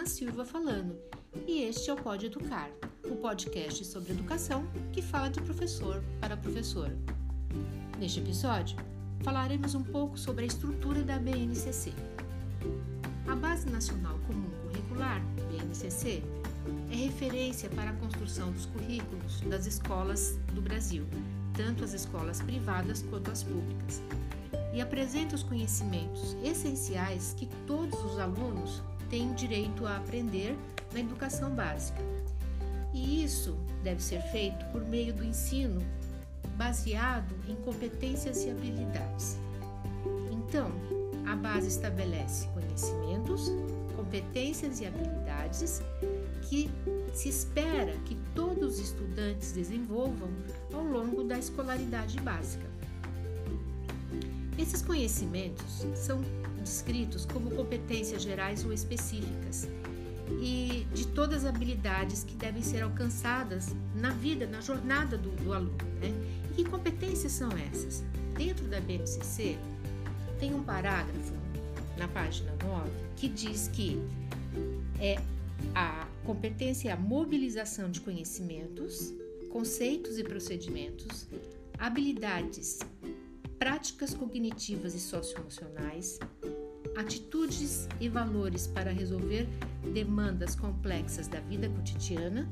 Ana 0.00 0.08
Silva 0.08 0.46
falando 0.46 0.98
e 1.46 1.60
este 1.60 1.90
é 1.90 1.92
o 1.92 1.96
Pode 1.96 2.24
Educar, 2.24 2.70
o 3.04 3.16
podcast 3.16 3.84
sobre 3.84 4.12
educação 4.12 4.66
que 4.94 5.02
fala 5.02 5.28
de 5.28 5.42
professor 5.42 6.02
para 6.18 6.38
professora. 6.38 6.96
Neste 7.98 8.18
episódio, 8.18 8.78
falaremos 9.22 9.74
um 9.74 9.82
pouco 9.82 10.18
sobre 10.18 10.44
a 10.44 10.46
estrutura 10.46 11.02
da 11.02 11.18
BNCC. 11.18 11.92
A 13.28 13.36
Base 13.36 13.68
Nacional 13.68 14.18
Comum 14.26 14.48
Curricular, 14.62 15.20
BNCC, 15.50 16.22
é 16.90 16.94
referência 16.94 17.68
para 17.68 17.90
a 17.90 17.96
construção 17.96 18.50
dos 18.52 18.64
currículos 18.64 19.42
das 19.42 19.66
escolas 19.66 20.38
do 20.54 20.62
Brasil, 20.62 21.04
tanto 21.54 21.84
as 21.84 21.92
escolas 21.92 22.40
privadas 22.40 23.02
quanto 23.02 23.30
as 23.30 23.42
públicas, 23.42 24.00
e 24.72 24.80
apresenta 24.80 25.34
os 25.34 25.42
conhecimentos 25.42 26.38
essenciais 26.42 27.34
que 27.38 27.46
todos 27.66 28.02
os 28.02 28.18
alunos 28.18 28.82
têm 29.10 29.34
direito 29.34 29.84
a 29.84 29.96
aprender 29.96 30.56
na 30.92 31.00
educação 31.00 31.50
básica. 31.50 32.00
E 32.94 33.22
isso 33.22 33.58
deve 33.82 34.02
ser 34.02 34.22
feito 34.30 34.64
por 34.66 34.86
meio 34.86 35.12
do 35.12 35.24
ensino 35.24 35.80
baseado 36.56 37.34
em 37.48 37.56
competências 37.56 38.44
e 38.44 38.50
habilidades. 38.50 39.36
Então, 40.30 40.70
a 41.26 41.36
base 41.36 41.68
estabelece 41.68 42.48
conhecimentos, 42.48 43.52
competências 43.96 44.80
e 44.80 44.86
habilidades 44.86 45.82
que 46.42 46.70
se 47.14 47.28
espera 47.28 47.92
que 48.04 48.16
todos 48.34 48.74
os 48.74 48.80
estudantes 48.80 49.52
desenvolvam 49.52 50.28
ao 50.72 50.82
longo 50.82 51.24
da 51.24 51.38
escolaridade 51.38 52.18
básica. 52.20 52.66
Esses 54.58 54.82
conhecimentos 54.82 55.86
são 55.94 56.20
descritos 56.70 57.26
como 57.26 57.50
competências 57.50 58.22
gerais 58.22 58.64
ou 58.64 58.72
específicas 58.72 59.68
e 60.40 60.86
de 60.94 61.08
todas 61.08 61.44
as 61.44 61.52
habilidades 61.52 62.22
que 62.22 62.36
devem 62.36 62.62
ser 62.62 62.82
alcançadas 62.82 63.74
na 63.96 64.10
vida, 64.10 64.46
na 64.46 64.60
jornada 64.60 65.18
do, 65.18 65.30
do 65.42 65.52
aluno. 65.52 65.76
Né? 66.00 66.12
E 66.52 66.54
que 66.54 66.64
competências 66.64 67.32
são 67.32 67.48
essas? 67.70 68.04
Dentro 68.36 68.64
da 68.68 68.80
BNCC, 68.80 69.58
tem 70.38 70.54
um 70.54 70.62
parágrafo 70.62 71.34
na 71.98 72.06
página 72.06 72.52
9 72.62 72.88
que 73.16 73.28
diz 73.28 73.68
que 73.68 74.00
é 75.00 75.20
a 75.74 76.06
competência 76.24 76.90
é 76.90 76.92
a 76.92 76.96
mobilização 76.96 77.90
de 77.90 78.00
conhecimentos, 78.00 79.12
conceitos 79.50 80.18
e 80.18 80.22
procedimentos, 80.22 81.26
habilidades 81.76 82.78
práticas 83.58 84.14
cognitivas 84.14 84.94
e 84.94 85.00
socioemocionais, 85.00 86.18
atitudes 87.00 87.88
e 88.00 88.08
valores 88.08 88.66
para 88.66 88.92
resolver 88.92 89.48
demandas 89.92 90.54
complexas 90.54 91.26
da 91.26 91.40
vida 91.40 91.68
cotidiana, 91.68 92.48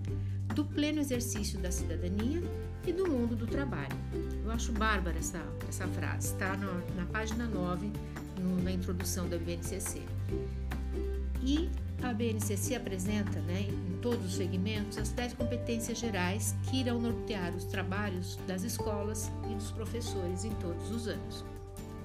do 0.55 0.65
pleno 0.65 1.01
exercício 1.01 1.59
da 1.59 1.71
cidadania 1.71 2.43
e 2.87 2.93
do 2.93 3.09
mundo 3.09 3.37
do 3.37 3.47
trabalho. 3.47 3.97
Eu 4.45 4.51
acho 4.51 4.73
bárbara 4.73 5.19
essa, 5.19 5.45
essa 5.69 5.87
frase, 5.89 6.29
está 6.29 6.57
na 6.57 7.05
página 7.13 7.47
9, 7.47 7.91
no, 8.41 8.63
na 8.63 8.73
introdução 8.73 9.29
da 9.29 9.37
BNCC. 9.39 10.03
E 11.43 11.69
a 12.03 12.13
BNCC 12.13 12.75
apresenta, 12.75 13.41
né, 13.41 13.63
em 13.63 13.99
todos 14.01 14.25
os 14.25 14.35
segmentos, 14.35 14.99
as 14.99 15.11
10 15.11 15.35
competências 15.35 15.99
gerais 15.99 16.55
que 16.65 16.81
irão 16.81 17.01
nortear 17.01 17.55
os 17.55 17.65
trabalhos 17.65 18.39
das 18.47 18.63
escolas 18.63 19.31
e 19.51 19.55
dos 19.55 19.71
professores 19.73 20.45
em 20.45 20.55
todos 20.55 20.91
os 20.91 21.09
anos. 21.09 21.45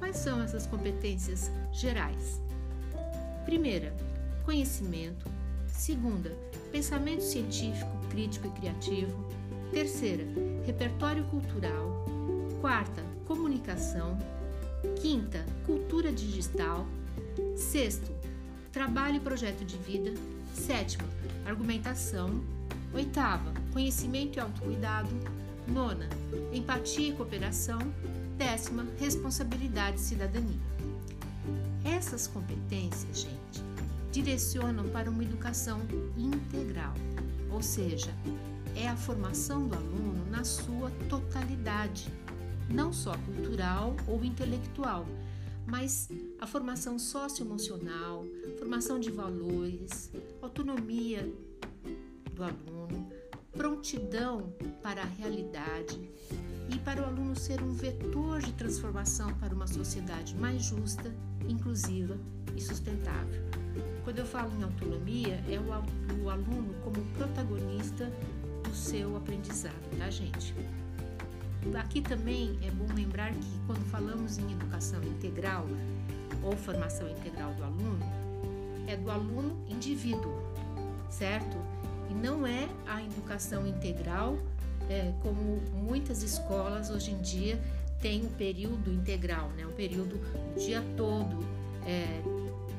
Quais 0.03 0.17
são 0.17 0.43
essas 0.43 0.67
competências 0.67 1.49
gerais? 1.71 2.41
Primeira, 3.45 3.95
conhecimento. 4.43 5.31
Segunda, 5.65 6.29
pensamento 6.73 7.21
científico, 7.21 7.89
crítico 8.09 8.47
e 8.47 8.59
criativo. 8.59 9.25
Terceira, 9.71 10.25
repertório 10.65 11.23
cultural. 11.27 12.03
Quarta, 12.59 13.01
comunicação. 13.25 14.17
Quinta, 15.01 15.45
cultura 15.65 16.11
digital. 16.11 16.85
Sexto, 17.55 18.11
trabalho 18.73 19.15
e 19.15 19.21
projeto 19.21 19.63
de 19.63 19.77
vida. 19.77 20.13
Sétima, 20.53 21.05
argumentação. 21.45 22.43
Oitava, 22.93 23.53
conhecimento 23.71 24.35
e 24.35 24.41
autocuidado. 24.41 25.09
Nona, 25.65 26.09
empatia 26.51 27.07
e 27.07 27.13
cooperação. 27.13 27.79
Décima, 28.43 28.85
responsabilidade 28.99 29.95
e 29.95 30.03
cidadania. 30.03 30.59
Essas 31.85 32.27
competências, 32.27 33.21
gente, 33.21 33.63
direcionam 34.11 34.89
para 34.89 35.09
uma 35.09 35.23
educação 35.23 35.79
integral, 36.17 36.93
ou 37.49 37.63
seja, 37.63 38.13
é 38.75 38.85
a 38.85 38.97
formação 38.97 39.65
do 39.65 39.75
aluno 39.75 40.29
na 40.29 40.43
sua 40.43 40.91
totalidade, 41.09 42.11
não 42.69 42.91
só 42.91 43.13
cultural 43.19 43.95
ou 44.09 44.25
intelectual, 44.25 45.05
mas 45.65 46.09
a 46.41 46.45
formação 46.45 46.99
socioemocional, 46.99 48.25
formação 48.59 48.99
de 48.99 49.09
valores, 49.09 50.11
autonomia 50.41 51.31
do 52.33 52.43
aluno, 52.43 53.09
prontidão 53.53 54.53
para 54.81 55.01
a 55.01 55.05
realidade, 55.05 56.11
e 56.69 56.77
para 56.79 57.01
o 57.01 57.05
aluno 57.05 57.35
ser 57.35 57.61
um 57.61 57.71
vetor 57.71 58.39
de 58.39 58.51
transformação 58.53 59.33
para 59.35 59.53
uma 59.53 59.67
sociedade 59.67 60.35
mais 60.35 60.63
justa, 60.63 61.11
inclusiva 61.47 62.17
e 62.55 62.61
sustentável. 62.61 63.43
Quando 64.03 64.19
eu 64.19 64.25
falo 64.25 64.51
em 64.59 64.63
autonomia, 64.63 65.43
é 65.49 65.59
o, 65.59 66.29
aluno 66.29 66.73
como 66.83 67.01
protagonista 67.17 68.11
do 68.63 68.75
seu 68.75 69.15
aprendizado, 69.15 69.97
tá, 69.97 70.09
gente? 70.09 70.53
Aqui 71.79 72.01
também 72.01 72.59
é 72.61 72.71
bom 72.71 72.93
lembrar 72.93 73.31
que 73.31 73.59
quando 73.65 73.83
falamos 73.89 74.37
em 74.37 74.51
educação 74.51 75.01
integral 75.03 75.65
ou 76.43 76.55
formação 76.57 77.09
integral 77.09 77.53
do 77.53 77.63
aluno, 77.63 77.99
é 78.87 78.97
do 78.97 79.09
aluno 79.09 79.57
indivíduo, 79.69 80.33
certo? 81.09 81.55
E 82.09 82.13
não 82.13 82.45
é 82.45 82.67
a 82.85 83.01
educação 83.01 83.65
integral 83.65 84.37
é, 84.89 85.13
como 85.21 85.61
muitas 85.73 86.23
escolas 86.23 86.89
hoje 86.89 87.11
em 87.11 87.21
dia 87.21 87.59
têm 87.99 88.25
um 88.25 88.29
período 88.29 88.91
integral, 88.91 89.49
né? 89.55 89.65
um 89.65 89.71
período 89.71 90.19
o 90.55 90.59
dia 90.59 90.83
todo 90.97 91.39
é, 91.85 92.21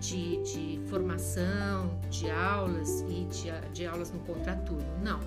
de, 0.01 0.43
de, 0.43 0.81
formação, 0.89 1.99
de 2.11 2.31
aulas 2.31 3.01
e 3.09 3.25
de, 3.25 3.73
de 3.73 3.87
aulas 3.87 4.13
no 4.13 4.21
contraturno. 4.21 4.87
Não. 5.03 5.19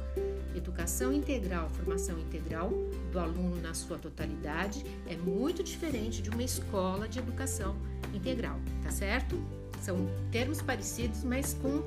Educação 0.55 1.11
integral, 1.11 1.69
formação 1.69 2.17
integral 2.19 2.71
do 3.11 3.19
aluno 3.19 3.59
na 3.61 3.73
sua 3.73 3.97
totalidade 3.97 4.85
é 5.07 5.15
muito 5.15 5.63
diferente 5.63 6.21
de 6.21 6.29
uma 6.29 6.43
escola 6.43 7.07
de 7.07 7.19
educação 7.19 7.75
integral, 8.13 8.59
tá 8.83 8.91
certo? 8.91 9.39
São 9.81 10.07
termos 10.31 10.61
parecidos, 10.61 11.23
mas 11.23 11.53
com 11.55 11.83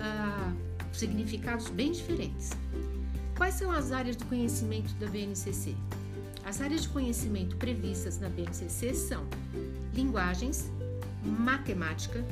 ah, 0.00 0.52
significados 0.92 1.68
bem 1.68 1.92
diferentes. 1.92 2.50
Quais 3.36 3.54
são 3.54 3.70
as 3.72 3.90
áreas 3.90 4.14
do 4.14 4.24
conhecimento 4.26 4.94
da 4.94 5.08
BNCC? 5.08 5.74
As 6.44 6.60
áreas 6.60 6.82
de 6.82 6.88
conhecimento 6.88 7.56
previstas 7.56 8.20
na 8.20 8.28
BNCC 8.28 8.94
são 8.94 9.26
linguagens, 9.92 10.70
matemática, 11.24 12.24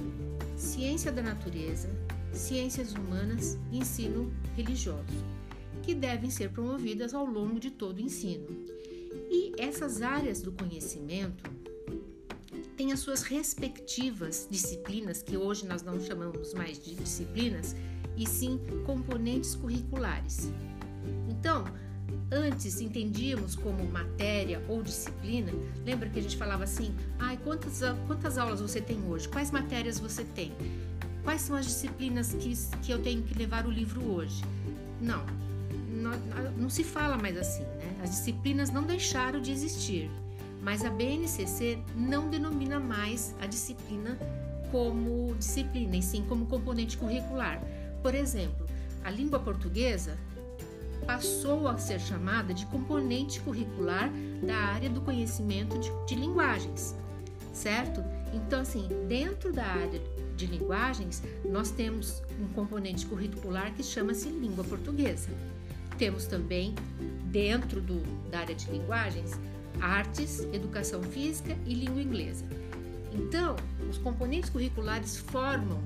ciência 0.56 1.10
da 1.10 1.20
natureza, 1.20 1.90
ciências 2.32 2.92
humanas 2.92 3.58
e 3.72 3.78
ensino 3.78 4.32
religioso, 4.54 5.02
que 5.82 5.92
devem 5.92 6.30
ser 6.30 6.50
promovidas 6.50 7.14
ao 7.14 7.26
longo 7.26 7.58
de 7.58 7.72
todo 7.72 7.98
o 7.98 8.02
ensino. 8.02 8.46
E 9.28 9.52
essas 9.58 10.02
áreas 10.02 10.40
do 10.40 10.52
conhecimento 10.52 11.50
têm 12.76 12.92
as 12.92 13.00
suas 13.00 13.22
respectivas 13.22 14.46
disciplinas, 14.48 15.20
que 15.20 15.36
hoje 15.36 15.66
nós 15.66 15.82
não 15.82 16.00
chamamos 16.00 16.54
mais 16.54 16.78
de 16.78 16.94
disciplinas, 16.94 17.74
e 18.16 18.28
sim 18.28 18.60
componentes 18.86 19.54
curriculares. 19.54 20.52
Então, 21.42 21.64
antes 22.30 22.80
entendíamos 22.80 23.56
como 23.56 23.84
matéria 23.90 24.62
ou 24.68 24.80
disciplina. 24.80 25.50
Lembra 25.84 26.08
que 26.08 26.20
a 26.20 26.22
gente 26.22 26.36
falava 26.36 26.62
assim: 26.62 26.94
ai, 27.18 27.36
quantas, 27.42 27.80
quantas 28.06 28.38
aulas 28.38 28.60
você 28.60 28.80
tem 28.80 29.04
hoje? 29.08 29.28
Quais 29.28 29.50
matérias 29.50 29.98
você 29.98 30.22
tem? 30.22 30.52
Quais 31.24 31.40
são 31.40 31.56
as 31.56 31.66
disciplinas 31.66 32.32
que, 32.32 32.54
que 32.82 32.92
eu 32.92 33.02
tenho 33.02 33.22
que 33.22 33.36
levar 33.36 33.66
o 33.66 33.72
livro 33.72 34.08
hoje? 34.08 34.40
Não, 35.00 35.26
não, 35.90 36.12
não 36.56 36.70
se 36.70 36.84
fala 36.84 37.18
mais 37.18 37.36
assim, 37.36 37.64
né? 37.64 37.96
As 38.04 38.10
disciplinas 38.10 38.70
não 38.70 38.84
deixaram 38.84 39.40
de 39.40 39.50
existir, 39.50 40.08
mas 40.62 40.84
a 40.84 40.90
BNCC 40.90 41.76
não 41.96 42.30
denomina 42.30 42.78
mais 42.78 43.34
a 43.40 43.46
disciplina 43.46 44.16
como 44.70 45.34
disciplina, 45.34 45.96
e 45.96 46.02
sim 46.02 46.24
como 46.28 46.46
componente 46.46 46.96
curricular. 46.96 47.60
Por 48.00 48.14
exemplo, 48.14 48.64
a 49.02 49.10
língua 49.10 49.40
portuguesa 49.40 50.16
passou 51.06 51.68
a 51.68 51.76
ser 51.78 52.00
chamada 52.00 52.54
de 52.54 52.66
componente 52.66 53.40
curricular 53.40 54.10
da 54.42 54.56
área 54.56 54.88
do 54.88 55.00
conhecimento 55.00 55.78
de, 55.78 55.90
de 56.06 56.14
linguagens, 56.14 56.96
certo? 57.52 58.02
Então, 58.32 58.60
assim, 58.60 58.88
dentro 59.08 59.52
da 59.52 59.64
área 59.64 60.00
de 60.36 60.46
linguagens, 60.46 61.22
nós 61.44 61.70
temos 61.70 62.22
um 62.40 62.48
componente 62.54 63.06
curricular 63.06 63.72
que 63.74 63.82
chama-se 63.82 64.28
língua 64.28 64.64
portuguesa. 64.64 65.28
Temos 65.98 66.26
também, 66.26 66.74
dentro 67.26 67.80
do, 67.80 68.02
da 68.30 68.40
área 68.40 68.54
de 68.54 68.70
linguagens, 68.70 69.38
artes, 69.80 70.40
educação 70.52 71.02
física 71.02 71.56
e 71.66 71.74
língua 71.74 72.02
inglesa. 72.02 72.44
Então, 73.12 73.56
os 73.88 73.98
componentes 73.98 74.50
curriculares 74.50 75.18
formam, 75.18 75.80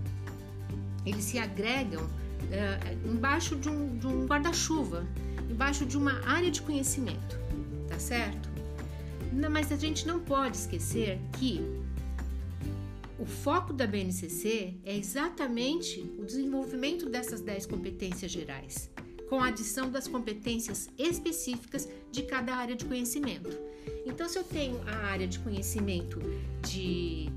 eles 1.04 1.24
se 1.24 1.38
agregam 1.38 2.08
é, 2.50 2.97
embaixo 3.05 3.56
de 3.56 3.69
um, 3.69 3.99
um 4.05 4.27
guarda-chuva, 4.27 5.06
embaixo 5.50 5.85
de 5.85 5.97
uma 5.97 6.25
área 6.27 6.50
de 6.50 6.62
conhecimento, 6.62 7.38
tá 7.88 7.99
certo? 7.99 8.49
Não, 9.33 9.50
mas 9.50 9.71
a 9.73 9.77
gente 9.77 10.06
não 10.06 10.21
pode 10.21 10.56
esquecer 10.56 11.19
que 11.38 11.61
o 13.19 13.25
foco 13.25 13.73
da 13.73 13.87
BNCC 13.87 14.75
é 14.85 14.97
exatamente 14.97 16.00
o 16.19 16.25
desenvolvimento 16.25 17.09
dessas 17.09 17.41
10 17.41 17.67
competências 17.67 18.31
gerais, 18.31 18.91
com 19.29 19.41
a 19.41 19.49
adição 19.49 19.91
das 19.91 20.06
competências 20.06 20.88
específicas 20.99 21.88
de 22.12 22.23
cada 22.23 22.55
área 22.55 22.77
de 22.77 22.85
conhecimento. 22.85 23.50
Então, 24.05 24.29
se 24.29 24.38
eu 24.38 24.44
tenho 24.44 24.81
a 24.87 24.97
área 25.06 25.27
de 25.27 25.38
conhecimento 25.38 26.21
de 26.62 27.29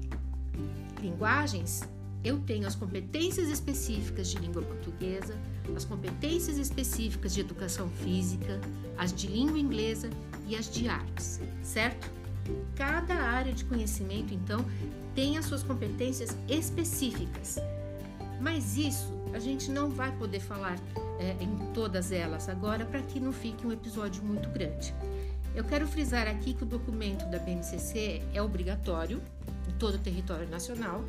linguagens, 1.01 1.81
eu 2.23 2.39
tenho 2.39 2.67
as 2.67 2.75
competências 2.75 3.49
específicas 3.49 4.29
de 4.29 4.37
língua 4.39 4.61
portuguesa, 4.61 5.35
as 5.75 5.85
competências 5.85 6.57
específicas 6.57 7.33
de 7.33 7.41
educação 7.41 7.89
física, 7.89 8.59
as 8.97 9.13
de 9.13 9.27
língua 9.27 9.57
inglesa 9.57 10.09
e 10.47 10.55
as 10.55 10.69
de 10.69 10.89
artes, 10.89 11.39
certo? 11.63 12.11
Cada 12.75 13.13
área 13.13 13.53
de 13.53 13.63
conhecimento, 13.65 14.33
então, 14.33 14.65
tem 15.15 15.37
as 15.37 15.45
suas 15.45 15.63
competências 15.63 16.35
específicas. 16.47 17.57
Mas 18.41 18.77
isso 18.77 19.13
a 19.33 19.39
gente 19.39 19.69
não 19.69 19.89
vai 19.89 20.11
poder 20.17 20.39
falar 20.39 20.77
é, 21.19 21.35
em 21.41 21.55
todas 21.73 22.11
elas 22.11 22.49
agora 22.49 22.85
para 22.85 23.01
que 23.01 23.19
não 23.19 23.31
fique 23.31 23.65
um 23.65 23.71
episódio 23.71 24.23
muito 24.23 24.49
grande. 24.49 24.93
Eu 25.55 25.63
quero 25.63 25.87
frisar 25.87 26.27
aqui 26.27 26.53
que 26.53 26.63
o 26.63 26.65
documento 26.65 27.25
da 27.29 27.39
BNCC 27.39 28.21
é 28.33 28.41
obrigatório 28.41 29.21
em 29.67 29.71
todo 29.73 29.95
o 29.95 29.99
território 29.99 30.47
nacional 30.47 31.03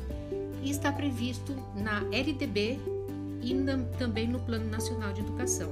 e 0.61 0.69
está 0.69 0.91
previsto 0.91 1.55
na 1.75 2.01
LDB 2.11 2.79
e 3.41 3.53
na, 3.53 3.77
também 3.97 4.27
no 4.27 4.39
Plano 4.39 4.69
Nacional 4.69 5.11
de 5.13 5.21
Educação. 5.21 5.71